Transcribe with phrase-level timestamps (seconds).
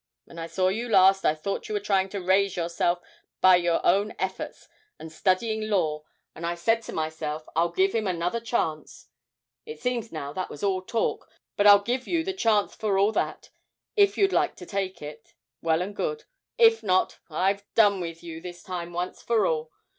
[0.25, 3.01] When I saw you last, I thought you were trying to raise yourself
[3.39, 6.01] by your own efforts and studying law,
[6.33, 9.09] and I said to myself, "I'll give him another chance."
[9.63, 13.11] It seems now that was all talk; but I'll give you the chance for all
[13.11, 13.51] that.
[13.95, 16.23] If you like to take it, well and good;
[16.57, 19.69] if not, I've done with you this time once for all.